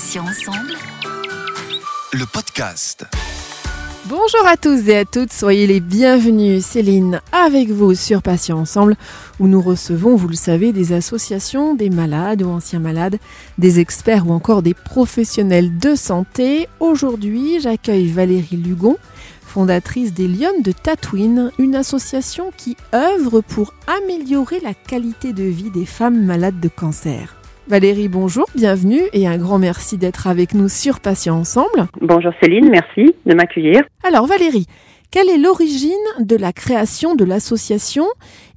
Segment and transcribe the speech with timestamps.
[0.00, 0.72] Patients ensemble.
[2.14, 3.04] Le podcast.
[4.06, 6.64] Bonjour à tous et à toutes, soyez les bienvenus.
[6.64, 8.96] Céline avec vous sur Patients Ensemble
[9.40, 13.18] où nous recevons, vous le savez, des associations, des malades ou anciens malades,
[13.58, 16.66] des experts ou encore des professionnels de santé.
[16.78, 18.96] Aujourd'hui, j'accueille Valérie Lugon,
[19.42, 25.70] fondatrice des Lyonnes de Tatooine, une association qui œuvre pour améliorer la qualité de vie
[25.70, 27.36] des femmes malades de cancer.
[27.70, 31.86] Valérie, bonjour, bienvenue et un grand merci d'être avec nous sur Patients Ensemble.
[32.00, 33.82] Bonjour Céline, merci de m'accueillir.
[34.02, 34.66] Alors Valérie,
[35.12, 38.06] quelle est l'origine de la création de l'association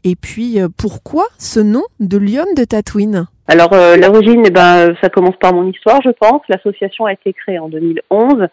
[0.03, 3.27] et puis euh, pourquoi ce nom de Lyon de Tatooine?
[3.47, 6.41] Alors euh, l'origine, eh ben, ça commence par mon histoire, je pense.
[6.49, 8.47] L'association a été créée en 2011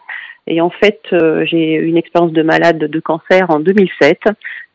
[0.47, 4.19] et en fait euh, j'ai eu une expérience de malade de cancer en 2007.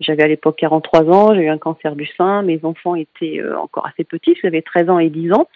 [0.01, 3.87] J'avais à l'époque 43 ans, j'ai eu un cancer du sein, mes enfants étaient encore
[3.87, 5.49] assez petits, j'avais 13 ans et 10 ans.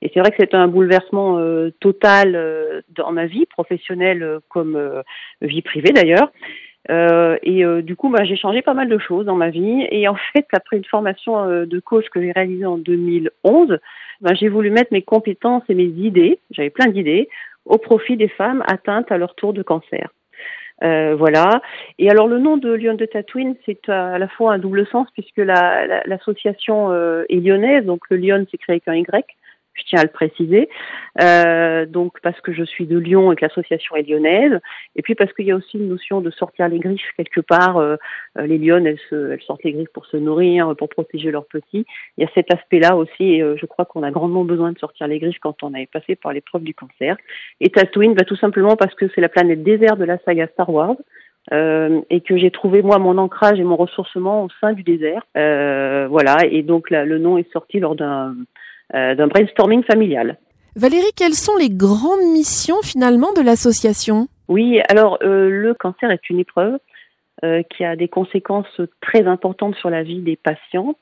[0.00, 4.38] Et c'est vrai que c'était un bouleversement euh, total euh, dans ma vie professionnelle euh,
[4.48, 5.02] comme
[5.42, 6.30] vie privée d'ailleurs.
[7.42, 9.86] et du coup, bah, j'ai changé pas mal de choses dans ma vie.
[9.90, 13.78] Et en fait, après une formation de coach que j'ai réalisée en 2011,
[14.20, 17.28] bah, j'ai voulu mettre mes compétences et mes idées, j'avais plein d'idées,
[17.68, 20.08] au profit des femmes atteintes à leur tour de cancer.
[20.84, 21.60] Euh, voilà.
[21.98, 25.08] Et alors le nom de Lyon de Tatooine, c'est à la fois un double sens
[25.12, 29.24] puisque l'association la, est lyonnaise, donc le Lyon s'écrit avec un Y
[29.78, 30.68] je tiens à le préciser.
[31.20, 34.58] Euh, donc parce que je suis de Lyon et que l'association est lyonnaise,
[34.96, 37.78] et puis parce qu'il y a aussi une notion de sortir les griffes quelque part.
[37.78, 37.96] Euh,
[38.38, 41.46] euh, les lionnes, elles, se, elles sortent les griffes pour se nourrir, pour protéger leurs
[41.46, 41.86] petits.
[42.16, 45.06] Il y a cet aspect-là aussi, et je crois qu'on a grandement besoin de sortir
[45.08, 47.16] les griffes quand on est passé par l'épreuve du cancer.
[47.60, 50.70] Et Tatooine, va tout simplement parce que c'est la planète désert de la saga Star
[50.70, 50.96] Wars.
[51.52, 55.22] Euh, et que j'ai trouvé moi mon ancrage et mon ressourcement au sein du désert.
[55.36, 58.44] Euh, voilà, et donc là, le nom est sorti lors d'un euh,
[58.92, 60.38] d'un brainstorming familial.
[60.78, 64.28] Valérie, quelles sont les grandes missions finalement de l'association?
[64.46, 66.78] Oui, alors euh, le cancer est une épreuve
[67.44, 70.94] euh, qui a des conséquences très importantes sur la vie des patients.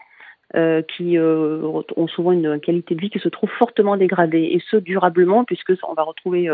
[0.97, 5.45] qui ont souvent une qualité de vie qui se trouve fortement dégradée et ce durablement
[5.45, 6.49] puisque on va retrouver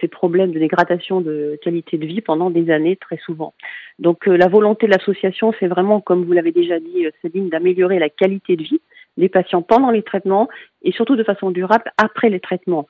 [0.00, 3.52] ces problèmes de dégradation de qualité de vie pendant des années très souvent.
[3.98, 8.08] Donc la volonté de l'association, c'est vraiment, comme vous l'avez déjà dit, Céline, d'améliorer la
[8.08, 8.80] qualité de vie
[9.16, 10.48] les patients pendant les traitements
[10.82, 12.86] et surtout de façon durable après les traitements.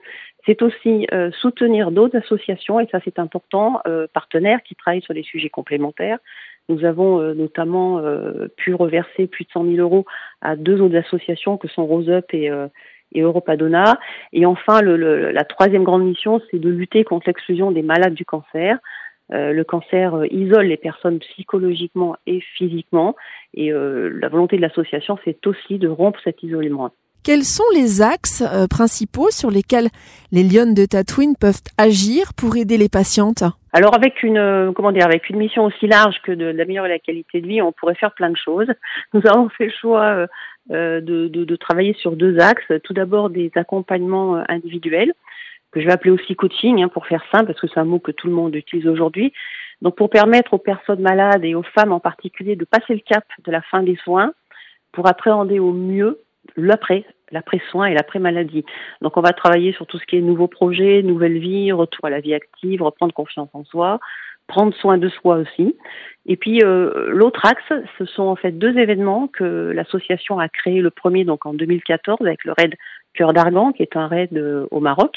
[0.47, 5.15] C'est aussi euh, soutenir d'autres associations, et ça c'est important, euh, partenaires qui travaillent sur
[5.15, 6.19] des sujets complémentaires.
[6.69, 8.01] Nous avons euh, notamment
[8.57, 10.05] pu reverser plus de 100 000 euros
[10.41, 12.51] à deux autres associations que sont Rose Up et,
[13.13, 13.99] et Europadona.
[14.33, 18.25] Et enfin, le, la troisième grande mission, c'est de lutter contre l'exclusion des malades du
[18.25, 18.79] cancer.
[19.33, 23.17] Euh, le cancer euh, isole les personnes psychologiquement et physiquement.
[23.55, 26.91] Et euh, la volonté de l'association, c'est aussi de rompre cet isolement.
[27.25, 29.89] Quels sont les axes principaux sur lesquels
[30.33, 33.45] les Lyonnes de Tatooine peuvent agir pour aider les patientes?
[33.73, 37.47] Alors avec une comment dire avec une mission aussi large que d'améliorer la qualité de
[37.47, 38.67] vie, on pourrait faire plein de choses.
[39.15, 40.27] Nous avons fait le choix
[40.69, 42.73] de, de, de, travailler sur deux axes.
[42.83, 45.13] Tout d'abord des accompagnements individuels
[45.73, 47.99] que je vais appeler aussi coaching, hein, pour faire simple, parce que c'est un mot
[47.99, 49.33] que tout le monde utilise aujourd'hui.
[49.81, 53.25] Donc pour permettre aux personnes malades et aux femmes en particulier de passer le cap
[53.45, 54.33] de la fin des soins,
[54.93, 56.21] pour appréhender au mieux
[56.57, 58.65] l'après, l'après-soin et l'après-maladie.
[59.01, 62.11] Donc on va travailler sur tout ce qui est nouveaux projets, nouvelle vie, retour à
[62.11, 64.01] la vie active, reprendre confiance en soi,
[64.47, 65.77] prendre soin de soi aussi.
[66.27, 70.81] Et puis euh, l'autre axe, ce sont en fait deux événements que l'association a créé.
[70.81, 72.75] Le premier donc en 2014 avec le raid
[73.15, 75.17] Cœur d'Argan, qui est un raid euh, au Maroc.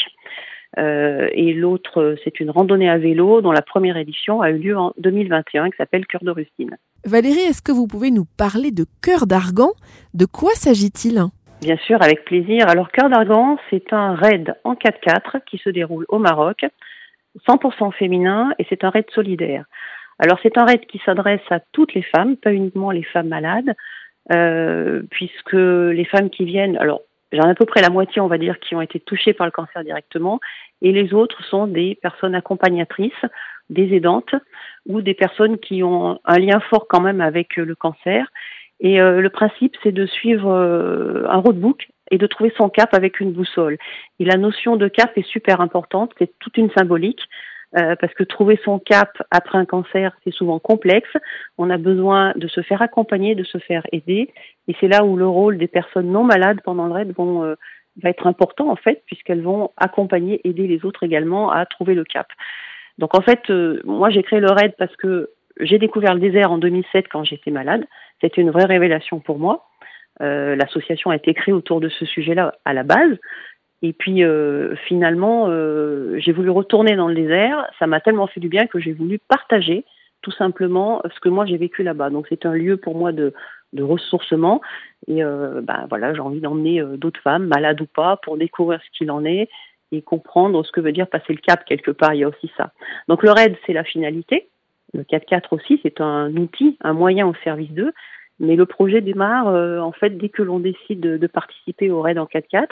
[0.78, 4.78] Euh, et l'autre, c'est une randonnée à vélo dont la première édition a eu lieu
[4.78, 6.78] en 2021, qui s'appelle Cœur de Rustine.
[7.06, 9.72] Valérie, est-ce que vous pouvez nous parler de Cœur d'Argan?
[10.14, 11.24] De quoi s'agit-il?
[11.62, 12.68] Bien sûr, avec plaisir.
[12.68, 16.66] Alors, Cœur d'Argan, c'est un raid en 4x4 qui se déroule au Maroc,
[17.48, 19.66] 100% féminin, et c'est un raid solidaire.
[20.20, 23.76] Alors, c'est un raid qui s'adresse à toutes les femmes, pas uniquement les femmes malades,
[24.34, 27.02] euh, puisque les femmes qui viennent, alors
[27.32, 29.48] J'en ai à peu près la moitié, on va dire, qui ont été touchées par
[29.48, 30.40] le cancer directement,
[30.82, 33.14] et les autres sont des personnes accompagnatrices,
[33.70, 34.36] des aidantes,
[34.86, 38.28] ou des personnes qui ont un lien fort quand même avec le cancer.
[38.80, 42.94] Et euh, le principe, c'est de suivre euh, un roadbook et de trouver son cap
[42.94, 43.78] avec une boussole.
[44.20, 47.22] Et la notion de cap est super importante, c'est toute une symbolique.
[47.78, 51.10] Euh, parce que trouver son cap après un cancer, c'est souvent complexe.
[51.58, 54.30] On a besoin de se faire accompagner, de se faire aider.
[54.70, 57.56] Et c'est là où le rôle des personnes non malades pendant le raid euh,
[58.02, 62.06] va être important, en fait, puisqu'elles vont accompagner, aider les autres également à trouver le
[62.06, 62.28] cap.
[62.98, 66.52] Donc, en fait, euh, moi, j'ai créé le raid parce que j'ai découvert le désert
[66.52, 67.86] en 2007 quand j'étais malade.
[68.22, 69.68] C'était une vraie révélation pour moi.
[70.22, 73.18] L'association a été créée autour de ce sujet-là à la base.
[73.86, 74.24] Et puis
[74.88, 75.48] finalement,
[76.18, 77.68] j'ai voulu retourner dans le désert.
[77.78, 79.86] Ça m'a tellement fait du bien que j'ai voulu partager
[80.24, 82.10] tout simplement ce que moi j'ai vécu là-bas.
[82.10, 83.32] Donc c'est un lieu pour moi de,
[83.78, 84.62] ressourcement.
[85.08, 89.12] Et ben voilà, j'ai envie d'emmener d'autres femmes, malades ou pas, pour découvrir ce qu'il
[89.12, 89.50] en est
[89.92, 92.16] et comprendre ce que veut dire passer le cap quelque part.
[92.16, 92.72] Il y a aussi ça.
[93.08, 94.48] Donc le RAID, c'est la finalité.
[94.94, 97.94] Le 4-4 aussi, c'est un outil, un moyen au service d'eux.
[98.40, 102.20] Mais le projet démarre euh, en fait dès que l'on décide de, participer au RAID
[102.20, 102.68] en 4-4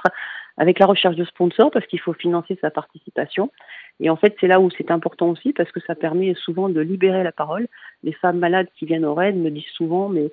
[0.57, 3.51] avec la recherche de sponsors parce qu'il faut financer sa participation.
[3.99, 6.81] Et en fait, c'est là où c'est important aussi parce que ça permet souvent de
[6.81, 7.67] libérer la parole.
[8.03, 10.31] Les femmes malades qui viennent au RAID me disent souvent, mais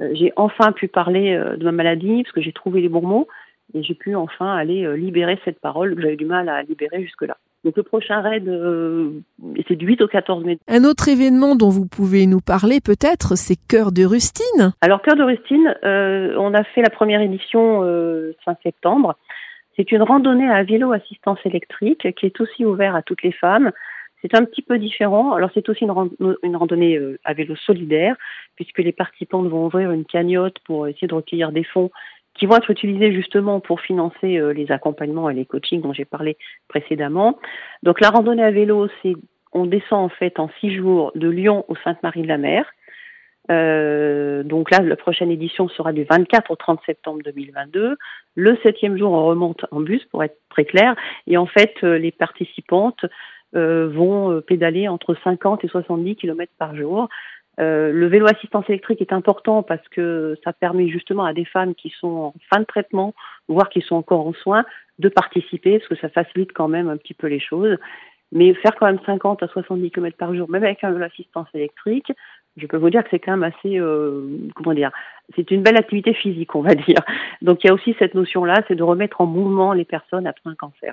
[0.00, 3.06] euh, j'ai enfin pu parler euh, de ma maladie parce que j'ai trouvé les bons
[3.06, 3.28] mots
[3.74, 7.36] et j'ai pu enfin aller libérer cette parole que j'avais du mal à libérer jusque-là.
[7.66, 9.10] Donc le prochain raid, euh,
[9.66, 10.56] c'est du 8 au 14 mai.
[10.68, 14.72] Un autre événement dont vous pouvez nous parler peut-être, c'est Cœur de Rustine.
[14.82, 19.16] Alors Cœur de Rustine, euh, on a fait la première édition euh, fin septembre.
[19.74, 23.72] C'est une randonnée à vélo assistance électrique qui est aussi ouverte à toutes les femmes.
[24.22, 25.32] C'est un petit peu différent.
[25.32, 28.14] Alors c'est aussi une, une randonnée à vélo solidaire
[28.54, 31.90] puisque les participantes vont ouvrir une cagnotte pour essayer de recueillir des fonds
[32.38, 36.04] qui vont être utilisés justement pour financer euh, les accompagnements et les coachings dont j'ai
[36.04, 36.36] parlé
[36.68, 37.38] précédemment.
[37.82, 38.88] Donc la randonnée à vélo,
[39.52, 42.66] on descend en fait en six jours de Lyon au Sainte-Marie-de-la-Mer.
[43.50, 47.96] Euh, donc là, la prochaine édition sera du 24 au 30 septembre 2022.
[48.34, 50.96] Le septième jour, on remonte en bus pour être très clair.
[51.26, 53.04] Et en fait, euh, les participantes
[53.54, 57.08] euh, vont pédaler entre 50 et 70 km par jour.
[57.58, 61.74] Euh, le vélo assistance électrique est important parce que ça permet justement à des femmes
[61.74, 63.14] qui sont en fin de traitement,
[63.48, 64.64] voire qui sont encore en soins,
[64.98, 67.76] de participer parce que ça facilite quand même un petit peu les choses.
[68.32, 71.48] Mais faire quand même 50 à 70 km par jour, même avec un vélo assistance
[71.54, 72.12] électrique,
[72.56, 74.90] je peux vous dire que c'est quand même assez, euh, comment dire,
[75.34, 77.00] c'est une belle activité physique, on va dire.
[77.42, 80.50] Donc il y a aussi cette notion-là, c'est de remettre en mouvement les personnes après
[80.50, 80.92] un cancer.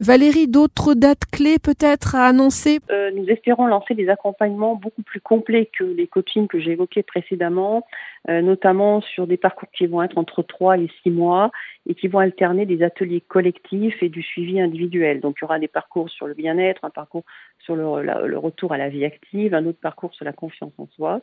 [0.00, 2.78] Valérie, d'autres dates clés peut-être à annoncer?
[2.90, 7.02] Euh, Nous espérons lancer des accompagnements beaucoup plus complets que les coachings que j'ai évoqués
[7.02, 7.86] précédemment,
[8.30, 11.50] euh, notamment sur des parcours qui vont être entre 3 et 6 mois
[11.86, 15.20] et qui vont alterner des ateliers collectifs et du suivi individuel.
[15.20, 17.24] Donc il y aura des parcours sur le bien-être, un parcours
[17.58, 20.88] sur le, le retour à la vie active, un autre parcours sur la confiance en
[20.96, 21.20] soi.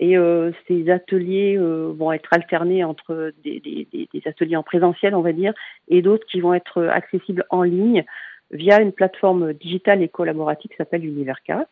[0.00, 5.14] Et euh, ces ateliers euh, vont être alternés entre des, des, des, ateliers en présentiel,
[5.14, 5.52] on va dire,
[5.88, 8.04] et d'autres qui vont être accessibles en ligne
[8.50, 11.66] via une plateforme digitale et collaborative qui s'appelle Univerca.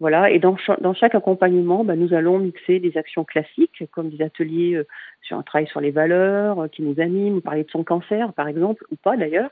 [0.00, 4.74] Voilà, et dans, chaque accompagnement, bah, nous allons mixer des actions classiques, comme des ateliers
[4.74, 4.86] euh,
[5.22, 8.84] sur un travail sur les valeurs qui nous animent, parler de son cancer, par exemple,
[8.90, 9.50] ou pas d'ailleurs.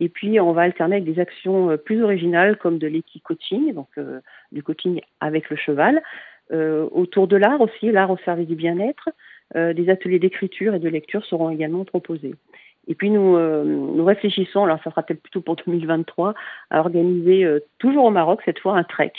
[0.00, 3.86] Et puis, on va alterner avec des actions plus originales, comme de l'équi-coaching, donc
[4.50, 6.00] du coaching avec le cheval, euh,
[6.50, 9.08] autour de l'art aussi, l'art au service du bien-être,
[9.56, 12.34] euh, des ateliers d'écriture et de lecture seront également proposés.
[12.88, 16.34] Et puis nous, euh, nous réfléchissons, alors ça sera peut-être plutôt pour 2023,
[16.70, 17.46] à organiser
[17.78, 19.12] toujours au Maroc cette fois un trek,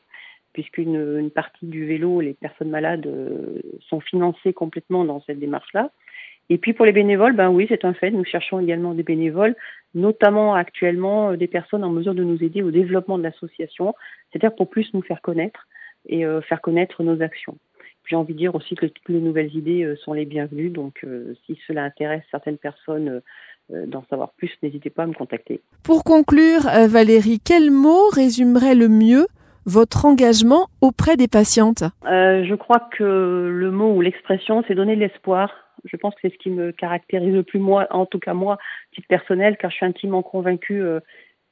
[0.55, 3.59] puisqu'une une partie du vélo, les personnes malades euh,
[3.89, 5.91] sont financées complètement dans cette démarche-là.
[6.49, 8.09] Et puis pour les bénévoles, ben oui, c'est un fait.
[8.09, 9.57] Nous cherchons également des bénévoles,
[9.95, 13.95] notamment actuellement euh, des personnes en mesure de nous aider au développement de l'association,
[14.31, 15.67] c'est-à-dire pour plus nous faire connaître
[16.07, 17.57] et euh, faire connaître nos actions.
[18.05, 20.69] J'ai envie de dire aussi que toutes les nouvelles idées sont les bienvenues.
[20.69, 21.03] Donc,
[21.45, 23.19] si cela intéresse certaines personnes
[23.71, 25.59] d'en savoir plus, n'hésitez pas à me contacter.
[25.81, 29.25] Pour conclure, Valérie, quel mot résumerait le mieux
[29.65, 31.83] votre engagement auprès des patientes?
[32.05, 35.51] Euh, Je crois que le mot ou l'expression, c'est donner de l'espoir.
[35.83, 38.57] Je pense que c'est ce qui me caractérise le plus, moi, en tout cas moi,
[38.93, 40.99] titre personnel, car je suis intimement convaincue euh,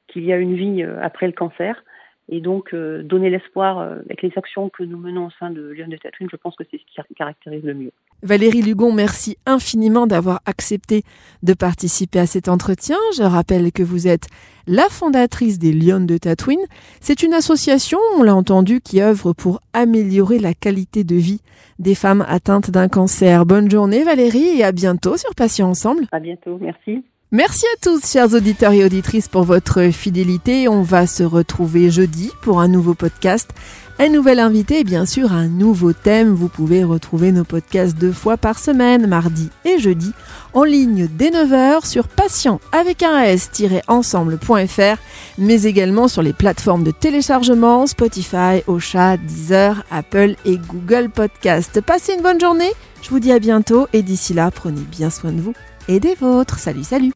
[0.08, 1.84] qu'il y a une vie euh, après le cancer.
[2.30, 5.98] Et donc, donner l'espoir avec les actions que nous menons au sein de Lyon de
[5.98, 7.92] Tatooine, je pense que c'est ce qui caractérise le mieux.
[8.22, 11.02] Valérie Lugon, merci infiniment d'avoir accepté
[11.42, 12.96] de participer à cet entretien.
[13.16, 14.28] Je rappelle que vous êtes
[14.66, 16.64] la fondatrice des Lions de Tatooine.
[17.00, 21.40] C'est une association, on l'a entendu, qui œuvre pour améliorer la qualité de vie
[21.78, 23.44] des femmes atteintes d'un cancer.
[23.44, 26.06] Bonne journée Valérie et à bientôt sur Patients Ensemble.
[26.12, 27.04] À bientôt, merci.
[27.34, 30.68] Merci à tous, chers auditeurs et auditrices, pour votre fidélité.
[30.68, 33.50] On va se retrouver jeudi pour un nouveau podcast.
[33.98, 36.32] Un nouvel invité bien sûr un nouveau thème.
[36.32, 40.12] Vous pouvez retrouver nos podcasts deux fois par semaine, mardi et jeudi,
[40.52, 45.00] en ligne dès 9h sur patient avec un s-ensemble.fr,
[45.36, 51.80] mais également sur les plateformes de téléchargement Spotify, Ocha, Deezer, Apple et Google Podcast.
[51.80, 52.70] Passez une bonne journée.
[53.02, 55.54] Je vous dis à bientôt et d'ici là, prenez bien soin de vous
[55.88, 56.58] et des vôtres.
[56.58, 57.12] Salut, salut.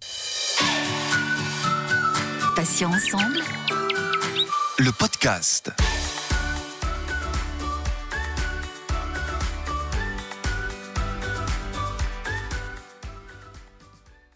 [2.55, 3.41] Patient ensemble.
[4.79, 5.73] Le podcast.